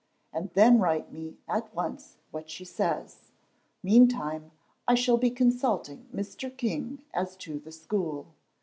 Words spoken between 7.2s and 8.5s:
to the school.